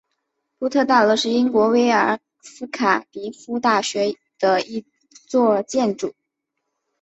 [0.57, 4.83] 布特大楼是英国威尔斯卡迪夫大学的一
[5.27, 6.15] 座建筑。